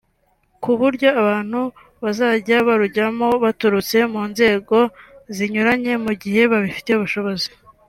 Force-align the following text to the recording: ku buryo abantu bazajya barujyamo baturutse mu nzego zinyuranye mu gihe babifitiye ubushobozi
ku 0.63 0.71
buryo 0.79 1.07
abantu 1.21 1.61
bazajya 2.03 2.57
barujyamo 2.67 3.27
baturutse 3.43 3.97
mu 4.13 4.23
nzego 4.31 4.77
zinyuranye 5.35 5.93
mu 6.05 6.13
gihe 6.21 6.41
babifitiye 6.51 6.95
ubushobozi 6.97 7.49